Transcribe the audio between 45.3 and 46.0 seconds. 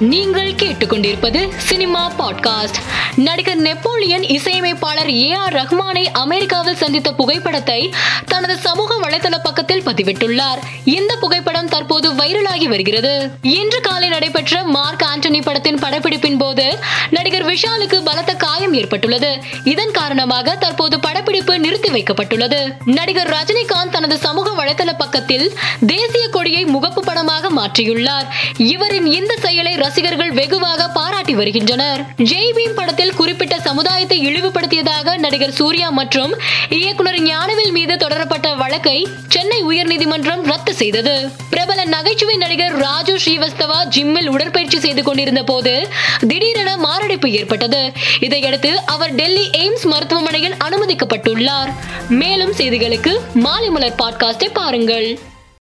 போது